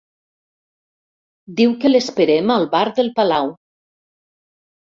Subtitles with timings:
[1.59, 3.55] Diu que l'esperem al bar del Palau.